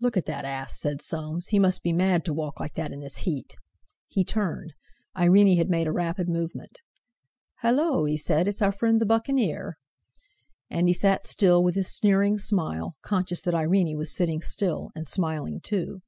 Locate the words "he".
1.50-1.60, 4.08-4.24, 8.04-8.16, 10.88-10.92